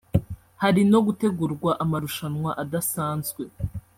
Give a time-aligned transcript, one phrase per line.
[0.61, 3.43] hari no gutegurwa amarushanwa adasanzwe